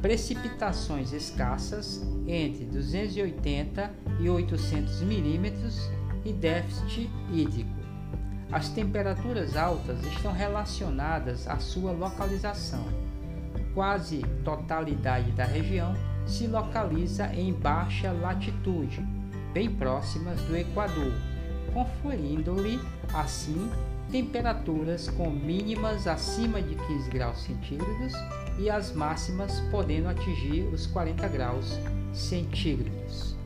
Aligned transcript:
precipitações 0.00 1.12
escassas 1.12 2.00
entre 2.26 2.64
280 2.64 3.90
e 4.18 4.30
800 4.30 5.02
milímetros 5.02 5.90
e 6.24 6.32
déficit 6.32 7.10
hídrico. 7.30 7.70
As 8.50 8.70
temperaturas 8.70 9.58
altas 9.58 10.02
estão 10.06 10.32
relacionadas 10.32 11.46
à 11.46 11.58
sua 11.58 11.92
localização. 11.92 12.84
Quase 13.74 14.22
totalidade 14.42 15.30
da 15.32 15.44
região 15.44 15.94
se 16.26 16.46
localiza 16.46 17.26
em 17.34 17.52
baixa 17.52 18.12
latitude, 18.12 19.00
bem 19.52 19.74
próximas 19.74 20.40
do 20.42 20.56
Equador, 20.56 21.12
conferindo-lhe 21.72 22.80
assim 23.14 23.70
temperaturas 24.10 25.08
com 25.08 25.30
mínimas 25.30 26.06
acima 26.06 26.60
de 26.60 26.74
15 26.74 27.10
graus 27.10 27.42
centígrados 27.42 28.12
e 28.58 28.68
as 28.68 28.92
máximas 28.92 29.60
podendo 29.70 30.08
atingir 30.08 30.62
os 30.72 30.86
40 30.86 31.28
graus 31.28 31.78
centígrados. 32.12 33.36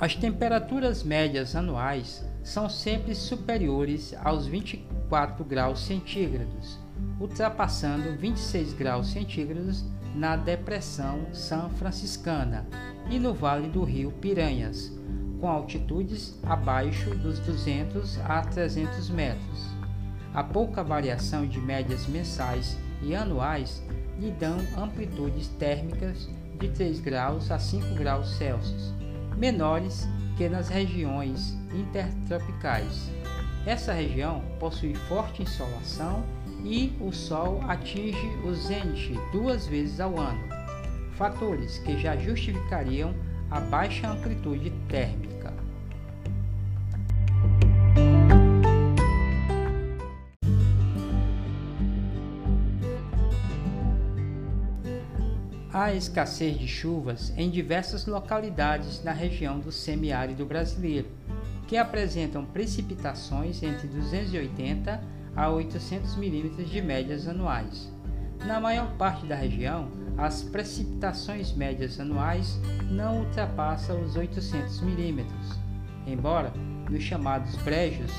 As 0.00 0.14
temperaturas 0.14 1.02
médias 1.02 1.54
anuais 1.56 2.22
são 2.44 2.68
sempre 2.68 3.14
superiores 3.14 4.14
aos 4.22 4.46
24 4.46 5.42
graus 5.44 5.80
centígrados, 5.80 6.78
ultrapassando 7.18 8.16
26 8.18 8.74
graus 8.74 9.08
centígrados 9.08 9.82
na 10.14 10.36
Depressão 10.36 11.26
São 11.32 11.70
Franciscana 11.70 12.68
e 13.10 13.18
no 13.18 13.32
Vale 13.32 13.68
do 13.68 13.82
Rio 13.82 14.12
Piranhas, 14.12 14.92
com 15.40 15.48
altitudes 15.48 16.38
abaixo 16.44 17.10
dos 17.16 17.38
200 17.40 18.20
a 18.20 18.42
300 18.42 19.08
metros. 19.08 19.66
A 20.34 20.44
pouca 20.44 20.84
variação 20.84 21.46
de 21.46 21.58
médias 21.58 22.06
mensais 22.06 22.76
e 23.02 23.14
anuais 23.14 23.82
lhe 24.18 24.30
dão 24.30 24.58
amplitudes 24.76 25.48
térmicas 25.48 26.28
de 26.60 26.68
3 26.68 27.00
graus 27.00 27.50
a 27.50 27.58
5 27.58 27.94
graus 27.94 28.36
Celsius, 28.36 28.92
menores 29.36 30.08
que 30.36 30.48
nas 30.48 30.68
regiões 30.68 31.56
intertropicais. 31.72 33.10
Essa 33.66 33.92
região 33.92 34.42
possui 34.58 34.94
forte 34.94 35.42
insolação 35.42 36.24
e 36.64 36.92
o 37.00 37.12
Sol 37.12 37.60
atinge 37.68 38.26
o 38.44 38.54
zênite 38.54 39.14
duas 39.32 39.66
vezes 39.66 40.00
ao 40.00 40.18
ano, 40.18 40.48
fatores 41.12 41.78
que 41.78 41.98
já 41.98 42.16
justificariam 42.16 43.14
a 43.50 43.60
baixa 43.60 44.10
amplitude 44.10 44.70
térmica. 44.88 45.23
Há 55.76 55.92
escassez 55.92 56.56
de 56.56 56.68
chuvas 56.68 57.32
em 57.36 57.50
diversas 57.50 58.06
localidades 58.06 59.02
na 59.02 59.10
região 59.10 59.58
do 59.58 59.72
semiárido 59.72 60.46
brasileiro, 60.46 61.08
que 61.66 61.76
apresentam 61.76 62.44
precipitações 62.44 63.60
entre 63.60 63.88
280 63.88 65.02
a 65.34 65.50
800 65.50 66.14
milímetros 66.14 66.70
de 66.70 66.80
médias 66.80 67.26
anuais. 67.26 67.90
Na 68.46 68.60
maior 68.60 68.96
parte 68.96 69.26
da 69.26 69.34
região, 69.34 69.90
as 70.16 70.44
precipitações 70.44 71.52
médias 71.52 71.98
anuais 71.98 72.56
não 72.88 73.24
ultrapassam 73.24 74.00
os 74.00 74.14
800 74.14 74.80
milímetros, 74.80 75.58
embora 76.06 76.52
nos 76.88 77.02
chamados 77.02 77.56
brejos 77.64 78.12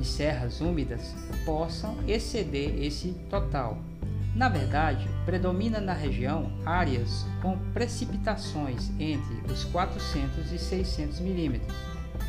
e 0.00 0.02
serras 0.02 0.62
úmidas 0.62 1.14
possam 1.44 1.94
exceder 2.08 2.82
esse 2.82 3.12
total. 3.28 3.89
Na 4.34 4.48
verdade, 4.48 5.08
predomina 5.26 5.80
na 5.80 5.92
região 5.92 6.52
áreas 6.64 7.26
com 7.42 7.58
precipitações 7.72 8.90
entre 8.98 9.52
os 9.52 9.64
400 9.64 10.52
e 10.52 10.58
600 10.58 11.20
milímetros. 11.20 11.76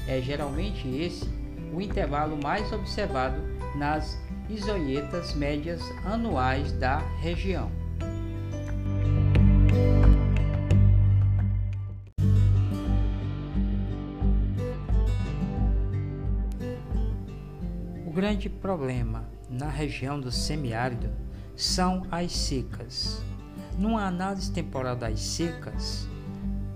É 0.07 0.19
geralmente 0.19 0.87
esse 0.87 1.29
o 1.73 1.79
intervalo 1.79 2.37
mais 2.41 2.71
observado 2.73 3.39
nas 3.75 4.19
isoietas 4.49 5.33
médias 5.33 5.81
anuais 6.03 6.71
da 6.73 6.97
região. 7.19 7.71
O 18.05 18.11
grande 18.11 18.49
problema 18.49 19.29
na 19.49 19.69
região 19.69 20.19
do 20.19 20.29
semiárido 20.31 21.09
são 21.55 22.05
as 22.11 22.31
secas. 22.31 23.21
Numa 23.77 24.05
análise 24.05 24.51
temporal 24.51 24.95
das 24.95 25.19
secas, 25.19 26.07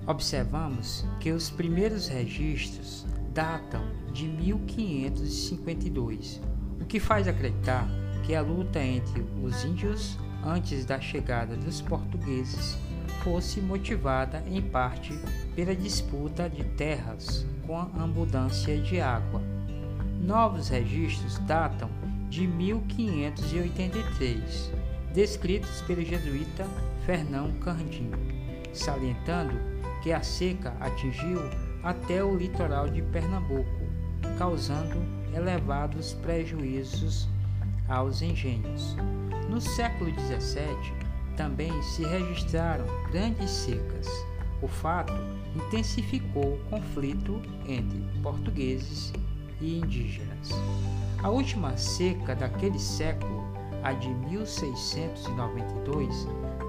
observamos 0.07 1.05
que 1.19 1.31
os 1.31 1.49
primeiros 1.49 2.07
registros 2.07 3.05
datam 3.33 3.81
de 4.13 4.27
1552, 4.27 6.41
o 6.79 6.85
que 6.85 6.99
faz 6.99 7.27
acreditar 7.27 7.87
que 8.23 8.33
a 8.33 8.41
luta 8.41 8.81
entre 8.81 9.25
os 9.43 9.65
índios 9.65 10.17
antes 10.43 10.85
da 10.85 10.99
chegada 10.99 11.55
dos 11.55 11.81
portugueses 11.81 12.77
fosse 13.23 13.59
motivada 13.59 14.43
em 14.47 14.61
parte 14.61 15.19
pela 15.55 15.75
disputa 15.75 16.49
de 16.49 16.63
terras 16.63 17.45
com 17.65 17.77
a 17.77 18.03
abundância 18.03 18.79
de 18.79 19.01
água. 19.01 19.41
Novos 20.21 20.69
registros 20.69 21.39
datam 21.39 21.89
de 22.35 22.45
1583, 22.47 24.71
descritos 25.13 25.81
pelo 25.83 26.03
jesuíta 26.03 26.67
Fernão 27.05 27.53
Cardim, 27.61 28.11
salientando 28.73 29.53
que 30.03 30.11
a 30.11 30.21
seca 30.21 30.75
atingiu 30.81 31.39
até 31.81 32.21
o 32.21 32.35
litoral 32.35 32.89
de 32.89 33.01
Pernambuco, 33.01 33.87
causando 34.37 35.01
elevados 35.33 36.13
prejuízos 36.15 37.29
aos 37.87 38.21
engenhos. 38.21 38.97
No 39.49 39.61
século 39.61 40.11
XVII, 40.11 40.93
também 41.37 41.71
se 41.83 42.03
registraram 42.03 42.85
grandes 43.13 43.49
secas. 43.49 44.09
O 44.61 44.67
fato 44.67 45.13
intensificou 45.55 46.55
o 46.55 46.59
conflito 46.69 47.41
entre 47.65 48.03
portugueses 48.21 49.13
e 49.61 49.79
indígenas. 49.79 50.49
A 51.25 51.29
última 51.29 51.75
seca 51.75 52.33
daquele 52.35 52.77
século, 52.77 53.43
a 53.81 53.93
de 53.93 54.09
1692, 54.09 56.27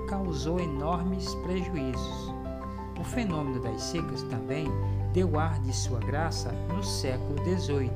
causou 0.09 0.59
enormes 0.59 1.35
prejuízos. 1.35 2.33
O 2.99 3.05
fenômeno 3.05 3.61
das 3.61 3.83
secas 3.83 4.23
também 4.23 4.67
deu 5.13 5.39
ar 5.39 5.61
de 5.61 5.77
sua 5.77 6.01
graça 6.01 6.53
no 6.75 6.83
século 6.83 7.37
XVIII. 7.45 7.91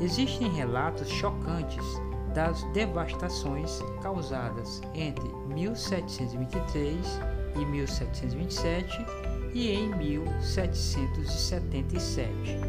Existem 0.00 0.48
relatos 0.48 1.08
chocantes 1.08 1.84
das 2.32 2.62
devastações 2.72 3.80
causadas 4.00 4.80
entre 4.94 5.28
1723 5.48 7.20
e 7.56 7.66
1727 7.66 9.04
e 9.52 9.72
em 9.72 9.92
1777. 9.96 12.60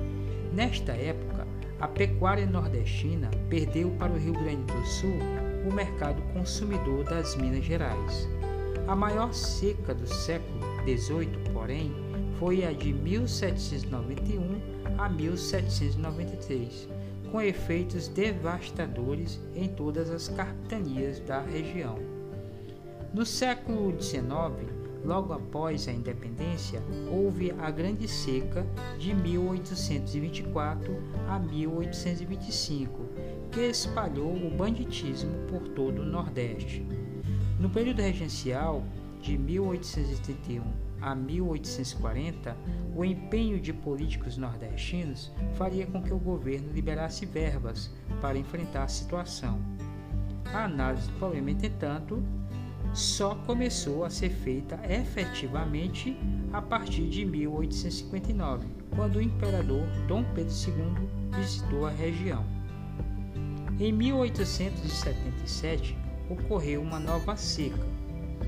Nesta 0.52 0.94
época, 0.94 1.29
a 1.80 1.88
pecuária 1.88 2.46
nordestina 2.46 3.30
perdeu 3.50 3.90
para 3.92 4.12
o 4.12 4.18
Rio 4.18 4.34
Grande 4.34 4.64
do 4.64 4.86
Sul 4.86 5.18
o 5.70 5.74
mercado 5.74 6.22
consumidor 6.34 7.06
das 7.06 7.36
Minas 7.36 7.64
Gerais. 7.64 8.28
A 8.88 8.96
maior 8.96 9.34
seca 9.34 9.94
do 9.94 10.08
século 10.08 10.60
XVIII, 10.84 11.54
porém, 11.54 11.94
foi 12.38 12.66
a 12.66 12.74
de 12.74 12.92
1791 12.92 14.60
a 14.98 15.08
1793, 15.08 16.90
com 17.32 17.42
efeitos 17.42 18.08
devastadores 18.08 19.40
em 19.56 19.70
todas 19.70 20.10
as 20.10 20.28
capitanias 20.28 21.20
da 21.22 21.42
região. 21.42 21.98
No 23.14 23.26
século 23.26 23.96
XIX, 24.02 24.79
logo 25.04 25.34
após 25.34 25.88
a 25.88 25.92
independência, 25.92 26.82
houve 27.12 27.52
a 27.52 27.70
Grande 27.72 28.08
Seca 28.08 28.66
de 28.98 29.14
1824 29.14 30.96
a 31.28 31.40
1825, 31.40 33.06
que 33.52 33.62
espalhou 33.62 34.36
o 34.36 34.50
banditismo 34.50 35.32
por 35.48 35.68
todo 35.70 36.02
o 36.02 36.06
Nordeste. 36.06 36.86
No 37.60 37.70
período 37.70 38.02
regencial, 38.02 38.84
de 39.22 39.38
1831 39.38 40.64
a 41.02 41.16
1840, 41.16 42.56
o 42.96 43.06
empenho 43.06 43.60
de 43.60 43.74
políticos 43.74 44.38
nordestinos 44.38 45.32
faria 45.56 45.86
com 45.86 46.02
que 46.02 46.14
o 46.14 46.20
governo 46.20 46.72
liberasse 46.74 47.26
verbas 47.26 47.94
para 48.22 48.38
enfrentar 48.38 48.84
a 48.84 48.88
situação. 48.88 49.60
A 50.54 50.66
análise 50.66 51.10
do 51.10 51.18
problema, 51.20 51.52
entretanto, 51.52 52.24
só 52.94 53.36
começou 53.46 54.04
a 54.04 54.10
ser 54.10 54.30
feita 54.30 54.80
efetivamente 54.90 56.18
a 56.52 56.62
partir 56.62 57.08
de 57.08 57.26
1859, 57.26 58.68
quando 58.96 59.18
o 59.18 59.22
imperador 59.22 59.86
Dom 60.08 60.24
Pedro 60.34 60.54
II 60.54 61.08
visitou 61.38 61.86
a 61.86 61.92
região. 61.92 62.44
Em 63.80 63.94
1877 63.94 65.96
ocorreu 66.30 66.82
uma 66.82 67.00
nova 67.00 67.36
seca. 67.36 67.88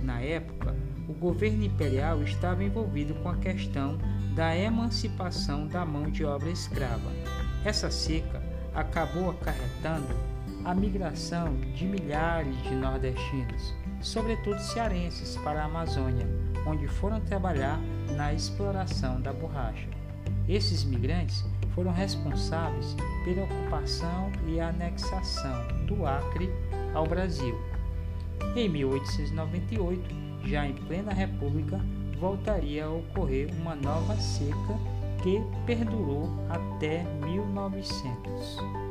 Na 0.04 0.20
época, 0.20 0.76
o 1.08 1.14
governo 1.14 1.64
imperial 1.64 2.22
estava 2.24 2.64
envolvido 2.64 3.14
com 3.16 3.30
a 3.30 3.38
questão 3.38 3.98
da 4.36 4.56
emancipação 4.56 5.68
da 5.68 5.86
mão 5.86 6.10
de 6.10 6.24
obra 6.24 6.50
escrava. 6.50 7.12
Essa 7.64 7.92
seca 7.92 8.42
acabou 8.74 9.30
acarretando 9.30 10.32
a 10.64 10.76
migração 10.76 11.56
de 11.76 11.86
milhares 11.86 12.56
de 12.64 12.76
nordestinos, 12.76 13.74
sobretudo 14.02 14.60
cearenses, 14.60 15.38
para 15.38 15.62
a 15.62 15.66
Amazônia, 15.66 16.28
onde 16.66 16.88
foram 16.88 17.20
trabalhar 17.20 17.80
na 18.16 18.34
exploração 18.34 19.22
da 19.22 19.32
borracha. 19.32 19.88
Esses 20.48 20.84
migrantes 20.84 21.46
foram 21.74 21.92
responsáveis 21.92 22.96
pela 23.24 23.44
ocupação 23.44 24.32
e 24.48 24.60
anexação 24.60 25.86
do 25.86 26.06
Acre 26.06 26.50
ao 26.94 27.06
Brasil. 27.06 27.58
Em 28.56 28.68
1898, 28.68 30.02
já 30.46 30.66
em 30.66 30.74
plena 30.74 31.14
República, 31.14 31.80
voltaria 32.20 32.86
a 32.86 32.90
ocorrer 32.90 33.50
uma 33.62 33.76
nova 33.76 34.16
seca 34.18 34.78
que 35.24 35.42
perdurou 35.66 36.30
até 36.50 37.04
1900. 37.24 38.91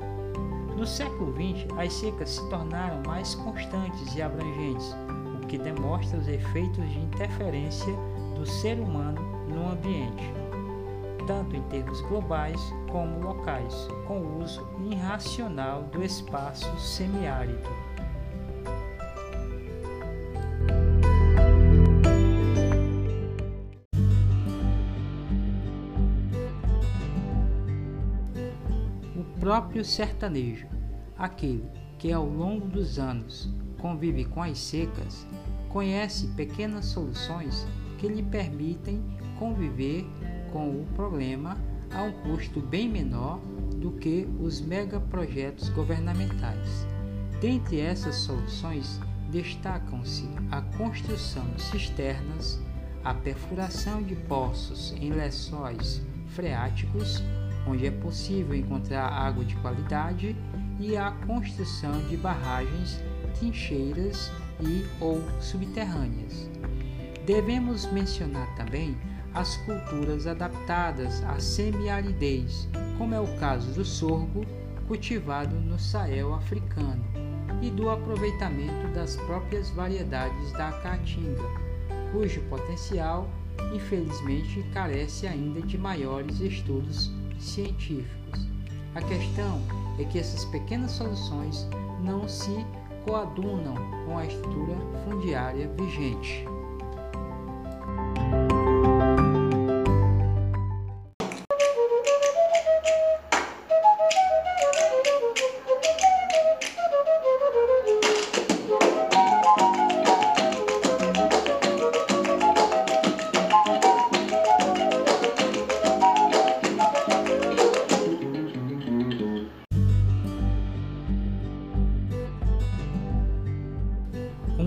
No 0.80 0.86
século 0.86 1.30
XX, 1.34 1.66
as 1.78 1.92
secas 1.92 2.30
se 2.30 2.48
tornaram 2.48 3.02
mais 3.06 3.34
constantes 3.34 4.14
e 4.16 4.22
abrangentes, 4.22 4.96
o 5.36 5.46
que 5.46 5.58
demonstra 5.58 6.18
os 6.18 6.26
efeitos 6.26 6.90
de 6.90 7.00
interferência 7.00 7.94
do 8.34 8.46
ser 8.46 8.80
humano 8.80 9.20
no 9.46 9.72
ambiente, 9.72 10.24
tanto 11.26 11.54
em 11.54 11.60
termos 11.64 12.00
globais 12.00 12.58
como 12.90 13.20
locais, 13.20 13.74
com 14.06 14.20
o 14.20 14.42
uso 14.42 14.66
irracional 14.90 15.82
do 15.82 16.02
espaço 16.02 16.74
semiárido. 16.80 17.68
Próprio 29.50 29.84
sertanejo, 29.84 30.68
aquele 31.18 31.68
que 31.98 32.12
ao 32.12 32.24
longo 32.24 32.68
dos 32.68 33.00
anos 33.00 33.52
convive 33.80 34.24
com 34.24 34.40
as 34.40 34.56
secas, 34.56 35.26
conhece 35.68 36.28
pequenas 36.36 36.84
soluções 36.84 37.66
que 37.98 38.06
lhe 38.06 38.22
permitem 38.22 39.02
conviver 39.40 40.06
com 40.52 40.68
o 40.70 40.86
problema 40.94 41.58
a 41.92 42.00
um 42.04 42.12
custo 42.22 42.60
bem 42.60 42.88
menor 42.88 43.40
do 43.74 43.90
que 43.90 44.28
os 44.38 44.60
megaprojetos 44.60 45.68
governamentais. 45.70 46.86
Dentre 47.40 47.80
essas 47.80 48.14
soluções, 48.18 49.00
destacam-se 49.32 50.28
a 50.52 50.62
construção 50.78 51.44
de 51.56 51.62
cisternas, 51.62 52.62
a 53.02 53.14
perfuração 53.14 54.00
de 54.00 54.14
poços 54.14 54.92
em 54.92 55.10
lençóis 55.10 56.00
freáticos 56.28 57.20
onde 57.70 57.86
é 57.86 57.90
possível 57.90 58.54
encontrar 58.54 59.06
água 59.06 59.44
de 59.44 59.54
qualidade 59.56 60.36
e 60.80 60.96
a 60.96 61.12
construção 61.26 61.92
de 62.08 62.16
barragens, 62.16 63.00
trincheiras 63.38 64.30
e 64.60 64.84
ou 65.00 65.22
subterrâneas. 65.40 66.50
Devemos 67.24 67.90
mencionar 67.92 68.52
também 68.56 68.96
as 69.32 69.56
culturas 69.58 70.26
adaptadas 70.26 71.22
à 71.24 71.38
semiaridez, 71.38 72.68
como 72.98 73.14
é 73.14 73.20
o 73.20 73.38
caso 73.38 73.70
do 73.72 73.84
sorgo 73.84 74.44
cultivado 74.88 75.54
no 75.54 75.78
Sahel 75.78 76.34
africano 76.34 77.04
e 77.62 77.70
do 77.70 77.88
aproveitamento 77.88 78.88
das 78.92 79.16
próprias 79.16 79.70
variedades 79.70 80.50
da 80.52 80.72
caatinga, 80.72 81.44
cujo 82.10 82.40
potencial 82.48 83.30
infelizmente 83.72 84.64
carece 84.72 85.28
ainda 85.28 85.60
de 85.60 85.78
maiores 85.78 86.40
estudos 86.40 87.12
científicos. 87.40 88.46
A 88.94 89.02
questão 89.02 89.60
é 89.98 90.04
que 90.04 90.18
essas 90.18 90.44
pequenas 90.46 90.92
soluções 90.92 91.66
não 92.02 92.28
se 92.28 92.64
coadunam 93.06 93.74
com 94.06 94.18
a 94.18 94.26
estrutura 94.26 94.76
fundiária 95.04 95.68
vigente. 95.76 96.44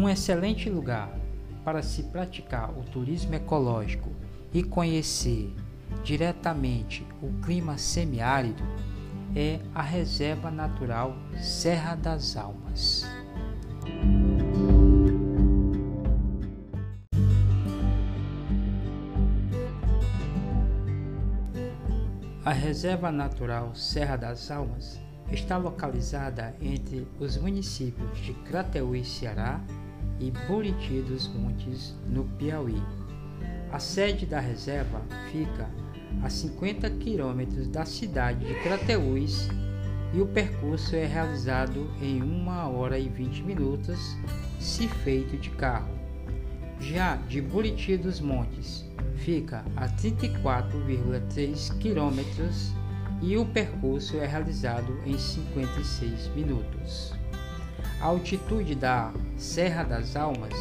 Excelente 0.09 0.69
lugar 0.69 1.17
para 1.63 1.81
se 1.81 2.03
praticar 2.03 2.71
o 2.77 2.83
turismo 2.83 3.35
ecológico 3.35 4.11
e 4.53 4.63
conhecer 4.63 5.53
diretamente 6.03 7.05
o 7.21 7.31
clima 7.41 7.77
semiárido 7.77 8.63
é 9.35 9.59
a 9.73 9.81
Reserva 9.81 10.51
Natural 10.51 11.15
Serra 11.39 11.95
das 11.95 12.35
Almas. 12.35 13.05
A 22.45 22.51
Reserva 22.51 23.11
Natural 23.11 23.73
Serra 23.73 24.17
das 24.17 24.51
Almas 24.51 24.99
está 25.31 25.57
localizada 25.57 26.53
entre 26.61 27.07
os 27.19 27.37
municípios 27.37 28.17
de 28.19 28.33
Crateús, 28.33 29.07
Ceará 29.07 29.61
e 30.19 30.31
Buriti 30.47 31.01
dos 31.01 31.27
Montes, 31.27 31.95
no 32.07 32.23
Piauí. 32.37 32.81
A 33.71 33.79
sede 33.79 34.25
da 34.25 34.39
reserva 34.39 35.01
fica 35.31 35.69
a 36.21 36.29
50 36.29 36.89
quilômetros 36.91 37.67
da 37.67 37.85
cidade 37.85 38.45
de 38.45 38.53
Crateús 38.61 39.49
e 40.13 40.21
o 40.21 40.27
percurso 40.27 40.95
é 40.95 41.05
realizado 41.05 41.89
em 42.01 42.21
1 42.21 42.47
hora 42.75 42.99
e 42.99 43.09
20 43.09 43.43
minutos 43.43 44.15
se 44.59 44.87
feito 44.87 45.35
de 45.37 45.49
carro. 45.51 45.91
Já 46.79 47.15
de 47.15 47.41
Buriti 47.41 47.97
dos 47.97 48.19
Montes 48.19 48.85
fica 49.17 49.65
a 49.75 49.87
34,3 49.87 51.77
quilômetros 51.79 52.73
e 53.21 53.37
o 53.37 53.45
percurso 53.45 54.17
é 54.17 54.27
realizado 54.27 54.99
em 55.05 55.17
56 55.17 56.27
minutos. 56.35 57.13
A 58.01 58.05
altitude 58.05 58.75
da 58.75 59.13
Serra 59.43 59.83
das 59.83 60.15
Almas 60.15 60.55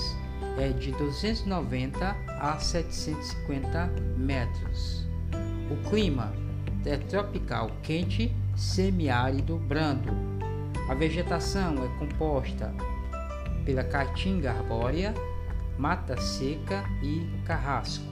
é 0.59 0.71
de 0.71 0.91
290 0.91 2.17
a 2.29 2.59
750 2.59 3.87
metros. 4.19 5.07
O 5.71 5.89
clima 5.89 6.35
é 6.85 6.97
tropical 6.97 7.71
quente, 7.85 8.35
semiárido 8.57 9.57
brando. 9.57 10.11
A 10.91 10.95
vegetação 10.95 11.77
é 11.77 11.99
composta 12.01 12.75
pela 13.65 13.85
caatinga 13.85 14.51
arbórea, 14.51 15.15
mata 15.79 16.21
seca 16.21 16.85
e 17.01 17.25
carrasco. 17.47 18.12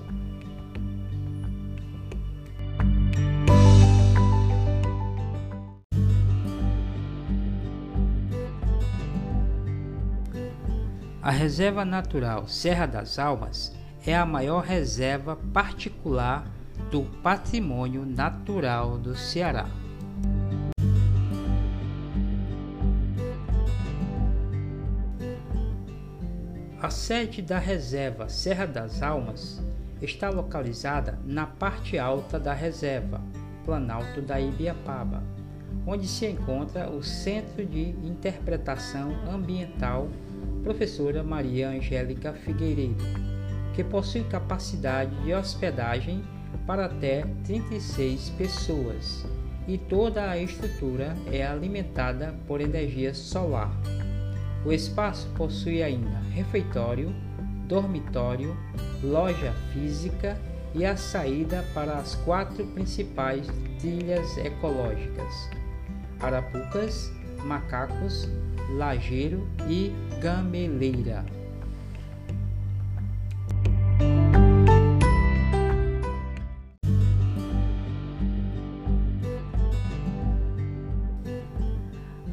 A 11.23 11.31
Reserva 11.31 11.85
Natural 11.85 12.49
Serra 12.49 12.87
das 12.87 13.19
Almas 13.19 13.77
é 14.07 14.17
a 14.17 14.25
maior 14.25 14.65
reserva 14.65 15.37
particular 15.53 16.47
do 16.91 17.03
patrimônio 17.23 18.07
natural 18.07 18.97
do 18.97 19.15
Ceará. 19.15 19.67
A 26.81 26.89
sede 26.89 27.43
da 27.43 27.59
reserva 27.59 28.31
Serra 28.31 28.65
das 28.65 29.03
Almas 29.03 29.63
está 30.01 30.31
localizada 30.31 31.19
na 31.27 31.45
parte 31.45 31.99
alta 31.99 32.41
da 32.41 32.55
reserva, 32.55 33.21
Planalto 33.67 34.23
da 34.23 34.41
Ibiapaba, 34.41 35.23
onde 35.87 36.09
se 36.09 36.25
encontra 36.25 36.89
o 36.89 37.03
Centro 37.03 37.67
de 37.67 37.91
Interpretação 37.91 39.15
Ambiental 39.31 40.09
professora 40.63 41.23
Maria 41.23 41.69
Angélica 41.71 42.33
Figueiredo, 42.33 43.05
que 43.75 43.83
possui 43.83 44.25
capacidade 44.25 45.15
de 45.23 45.33
hospedagem 45.33 46.23
para 46.67 46.87
até 46.87 47.25
36 47.45 48.31
pessoas 48.31 49.25
e 49.67 49.79
toda 49.79 50.31
a 50.31 50.39
estrutura 50.39 51.17
é 51.31 51.47
alimentada 51.47 52.35
por 52.47 52.61
energia 52.61 53.15
solar. 53.15 53.71
O 54.65 54.73
espaço 54.73 55.29
possui 55.37 55.83
ainda 55.83 56.19
refeitório, 56.33 57.15
dormitório, 57.67 58.57
loja 59.03 59.53
física 59.73 60.37
e 60.75 60.85
a 60.85 60.97
saída 60.97 61.65
para 61.73 61.95
as 61.95 62.15
quatro 62.17 62.67
principais 62.67 63.47
trilhas 63.79 64.37
ecológicas: 64.39 65.51
Arapucas, 66.21 67.11
Macacos, 67.45 68.29
Lajeiro 68.77 69.47
e 69.69 69.93
Gameleira. 70.21 71.25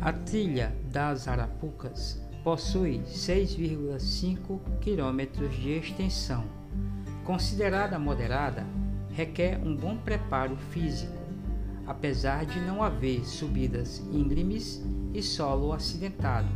A 0.02 0.14
trilha 0.14 0.74
das 0.90 1.28
Arapucas 1.28 2.22
possui 2.44 3.00
6,5 3.00 4.60
km 4.80 5.50
de 5.50 5.72
extensão. 5.72 6.46
Considerada 7.26 8.00
moderada, 8.00 8.66
requer 9.12 9.60
um 9.62 9.76
bom 9.76 9.98
preparo 9.98 10.56
físico, 10.72 11.12
apesar 11.86 12.46
de 12.46 12.58
não 12.62 12.82
haver 12.82 13.26
subidas 13.26 14.00
íngremes 14.14 14.82
e 15.14 15.22
solo 15.22 15.74
acidentado. 15.74 16.48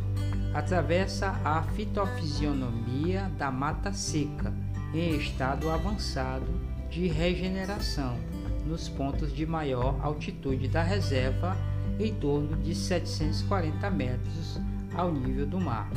Atravessa 0.54 1.40
a 1.44 1.62
fitofisionomia 1.62 3.30
da 3.38 3.50
mata 3.50 3.92
seca 3.92 4.52
em 4.94 5.16
estado 5.16 5.70
avançado 5.70 6.46
de 6.90 7.06
regeneração 7.06 8.18
nos 8.66 8.88
pontos 8.88 9.32
de 9.34 9.46
maior 9.46 9.98
altitude 10.02 10.68
da 10.68 10.82
reserva 10.82 11.56
em 11.98 12.14
torno 12.14 12.56
de 12.58 12.74
740 12.74 13.90
metros 13.90 14.60
ao 14.94 15.10
nível 15.10 15.46
do 15.46 15.58
mar. 15.58 15.90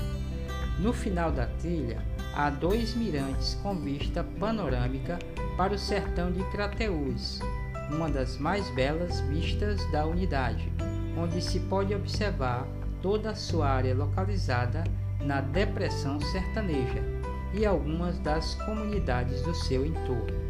No 0.80 0.94
final 0.94 1.32
da 1.32 1.48
trilha, 1.48 2.02
há 2.34 2.50
dois 2.50 2.96
mirantes 2.96 3.56
com 3.62 3.76
vista 3.76 4.24
panorâmica 4.40 5.20
para 5.58 5.74
o 5.74 5.80
sertão 5.80 6.32
de 6.32 6.44
Crateús, 6.52 7.40
uma 7.90 8.10
das 8.10 8.38
mais 8.38 8.70
belas 8.72 9.20
vistas 9.22 9.80
da 9.92 10.06
unidade 10.06 10.70
onde 11.18 11.42
se 11.42 11.60
pode 11.62 11.94
observar 11.94 12.68
toda 13.02 13.32
a 13.32 13.36
sua 13.36 13.68
área 13.68 13.96
localizada 13.96 14.84
na 15.22 15.42
Depressão 15.42 16.20
Sertaneja 16.20 17.04
e 17.54 17.66
algumas 17.66 18.20
das 18.20 18.56
comunidades 18.56 19.42
do 19.42 19.54
seu 19.54 19.86
entorno. 19.86 20.46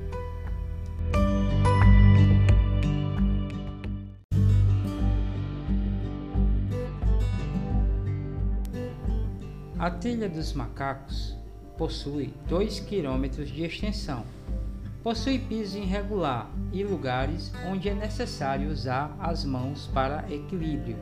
A 9.78 9.92
Trilha 9.92 10.28
dos 10.28 10.52
Macacos 10.54 11.38
possui 11.78 12.34
2 12.48 12.80
km 12.80 13.44
de 13.46 13.64
extensão 13.64 14.26
Possui 15.06 15.38
piso 15.38 15.78
irregular 15.78 16.50
e 16.74 16.84
lugares 16.84 17.54
onde 17.70 17.88
é 17.88 17.94
necessário 17.94 18.72
usar 18.72 19.16
as 19.20 19.46
mãos 19.46 19.86
para 19.94 20.26
equilíbrio. 20.34 20.98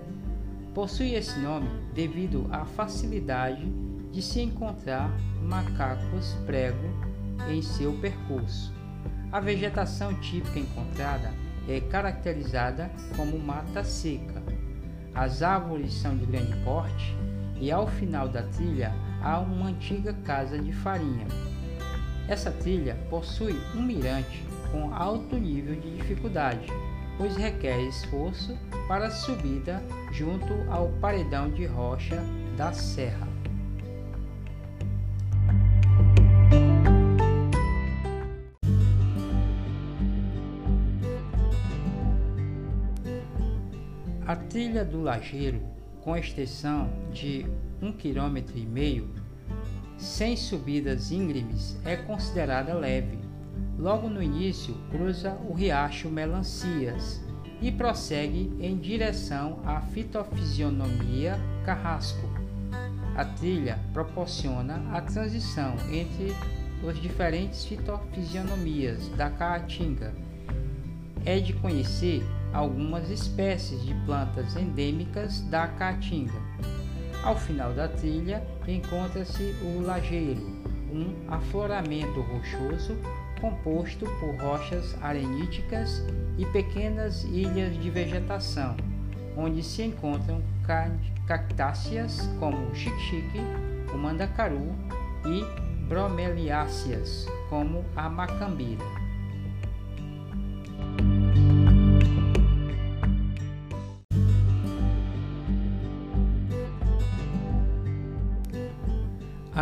Possui 0.74 1.14
esse 1.14 1.40
nome 1.40 1.70
devido 1.94 2.46
à 2.52 2.66
facilidade 2.66 3.66
de 4.12 4.22
se 4.22 4.42
encontrar 4.42 5.10
macacos 5.42 6.34
prego 6.46 6.86
em 7.48 7.62
seu 7.62 7.94
percurso. 8.02 8.74
A 9.32 9.40
vegetação 9.40 10.14
típica 10.20 10.60
encontrada 10.60 11.32
é 11.70 11.80
caracterizada 11.80 12.92
como 13.16 13.40
mata 13.40 13.86
seca. 13.86 14.44
As 15.16 15.42
árvores 15.42 15.94
são 15.94 16.18
de 16.18 16.26
grande 16.26 16.58
porte 16.66 17.16
e 17.56 17.72
ao 17.72 17.88
final 17.88 18.28
da 18.28 18.44
trilha 18.44 18.94
há 19.22 19.40
uma 19.40 19.68
antiga 19.68 20.12
casa 20.12 20.60
de 20.60 20.74
farinha 20.74 21.53
essa 22.28 22.52
trilha 22.52 22.96
possui 23.10 23.60
um 23.76 23.82
mirante 23.82 24.44
com 24.72 24.94
alto 24.94 25.36
nível 25.36 25.76
de 25.76 25.98
dificuldade, 25.98 26.68
pois 27.18 27.36
requer 27.36 27.80
esforço 27.82 28.58
para 28.88 29.08
a 29.08 29.12
subida 29.12 29.84
junto 30.12 30.54
ao 30.70 30.90
paredão 31.00 31.50
de 31.50 31.66
rocha 31.66 32.24
da 32.58 32.72
serra. 32.72 33.28
A 44.26 44.36
trilha 44.36 44.84
do 44.84 45.02
Lajeiro, 45.02 45.62
com 46.02 46.16
extensão 46.18 46.90
de 47.12 47.46
1,5 47.82 47.98
km, 47.98 49.23
sem 49.98 50.36
subidas 50.36 51.12
íngremes, 51.12 51.78
é 51.86 51.96
considerada 51.96 52.74
leve. 52.74 53.20
Logo 53.78 54.10
no 54.10 54.22
início, 54.22 54.76
cruza 54.92 55.38
o 55.50 55.54
riacho 55.54 56.10
Melancias 56.10 57.22
e 57.62 57.72
prossegue 57.72 58.52
em 58.60 58.78
direção 58.78 59.60
à 59.66 59.82
fitofisionomia 59.82 61.40
Carrasco. 61.66 62.28
A 63.16 63.26
trilha 63.26 63.80
proporciona 63.94 64.84
a 64.92 65.02
transição 65.02 65.76
entre 65.92 66.36
as 66.88 67.02
diferentes 67.02 67.64
fitofisionomias 67.66 69.08
da 69.10 69.30
caatinga. 69.30 70.14
É 71.26 71.40
de 71.40 71.54
conhecer 71.54 72.24
algumas 72.52 73.10
espécies 73.10 73.84
de 73.86 73.94
plantas 74.06 74.56
endêmicas 74.56 75.42
da 75.44 75.68
caatinga. 75.68 76.53
Ao 77.24 77.38
final 77.38 77.72
da 77.72 77.88
trilha 77.88 78.44
encontra-se 78.68 79.56
o 79.62 79.82
lajeiro, 79.82 80.42
um 80.92 81.16
afloramento 81.30 82.20
rochoso 82.20 82.98
composto 83.40 84.06
por 84.20 84.36
rochas 84.36 84.94
areníticas 85.02 86.04
e 86.38 86.46
pequenas 86.48 87.24
ilhas 87.24 87.82
de 87.82 87.90
vegetação, 87.90 88.76
onde 89.38 89.64
se 89.64 89.84
encontram 89.84 90.44
cactáceas 91.26 92.30
como 92.40 92.58
o 92.58 92.76
xique-xique, 92.76 93.40
o 93.94 93.98
mandacaru 93.98 94.76
e 95.26 95.88
bromeliáceas 95.88 97.26
como 97.50 97.86
a 97.96 98.10
macambira. 98.10 99.03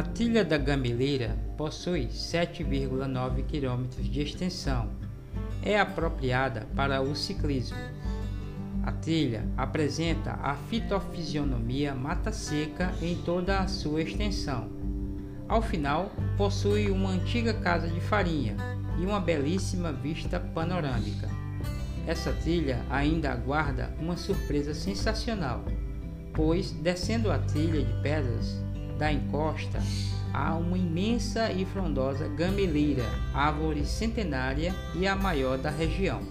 A 0.01 0.03
trilha 0.03 0.43
da 0.43 0.57
Gameleira 0.57 1.37
possui 1.55 2.07
7,9 2.07 3.43
km 3.43 4.01
de 4.01 4.21
extensão. 4.21 4.89
É 5.61 5.79
apropriada 5.79 6.67
para 6.75 7.03
o 7.03 7.15
ciclismo. 7.15 7.77
A 8.81 8.91
trilha 8.93 9.47
apresenta 9.55 10.39
a 10.41 10.55
fitofisionomia 10.55 11.93
mata 11.93 12.31
seca 12.31 12.91
em 12.99 13.15
toda 13.15 13.59
a 13.59 13.67
sua 13.67 14.01
extensão. 14.01 14.71
Ao 15.47 15.61
final, 15.61 16.11
possui 16.35 16.89
uma 16.89 17.11
antiga 17.11 17.53
casa 17.53 17.87
de 17.87 18.01
farinha 18.01 18.57
e 18.99 19.05
uma 19.05 19.19
belíssima 19.19 19.93
vista 19.93 20.39
panorâmica. 20.39 21.29
Essa 22.07 22.33
trilha 22.33 22.83
ainda 22.89 23.31
aguarda 23.31 23.93
uma 23.99 24.17
surpresa 24.17 24.73
sensacional, 24.73 25.63
pois 26.33 26.71
descendo 26.71 27.31
a 27.31 27.37
trilha 27.37 27.85
de 27.85 28.01
pedras 28.01 28.70
da 29.01 29.11
encosta 29.11 29.79
há 30.31 30.53
uma 30.53 30.77
imensa 30.77 31.51
e 31.51 31.65
frondosa 31.65 32.27
gameleira, 32.27 33.03
árvore 33.33 33.83
centenária 33.83 34.75
e 34.93 35.07
a 35.07 35.15
maior 35.15 35.57
da 35.57 35.71
região. 35.71 36.21